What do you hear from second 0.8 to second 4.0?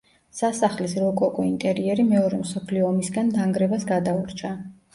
როკოკო ინტერიერი მეორე მსოფლიო ომისგან დანგრევას